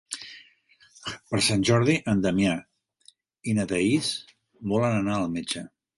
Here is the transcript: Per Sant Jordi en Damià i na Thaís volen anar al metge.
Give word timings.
Per 1.33 1.41
Sant 1.47 1.65
Jordi 1.69 1.97
en 2.13 2.23
Damià 2.25 2.55
i 3.53 3.57
na 3.59 3.67
Thaís 3.73 4.11
volen 4.73 4.99
anar 5.03 5.19
al 5.19 5.29
metge. 5.37 5.65